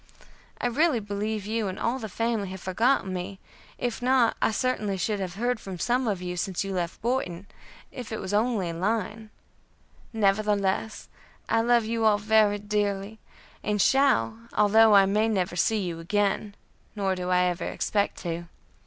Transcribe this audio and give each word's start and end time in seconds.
I 0.59 0.65
really 0.65 0.99
believe 0.99 1.45
you 1.45 1.67
and 1.67 1.77
all 1.77 1.99
the 1.99 2.09
family 2.09 2.49
have 2.49 2.61
forgotten 2.61 3.13
me, 3.13 3.39
if 3.77 4.01
not 4.01 4.35
I 4.41 4.49
certainly 4.49 4.97
should 4.97 5.19
have 5.19 5.35
heard 5.35 5.59
from 5.59 5.77
some 5.77 6.07
of 6.07 6.23
you 6.23 6.37
since 6.37 6.63
you 6.63 6.73
left 6.73 7.03
Boyton, 7.03 7.45
if 7.91 8.11
it 8.11 8.19
was 8.19 8.33
only 8.33 8.71
a 8.71 8.73
line; 8.73 9.29
nevertheless 10.11 11.07
I 11.47 11.61
love 11.61 11.85
you 11.85 12.03
all 12.03 12.17
very 12.17 12.57
dearly, 12.57 13.19
and 13.61 13.79
shall, 13.79 14.39
although 14.55 14.95
I 14.95 15.05
may 15.05 15.29
never 15.29 15.55
see 15.55 15.77
you 15.77 15.99
again, 15.99 16.55
nor 16.95 17.13
do 17.13 17.29
I 17.29 17.43
ever 17.43 17.65
expect 17.65 18.17
to. 18.23 18.45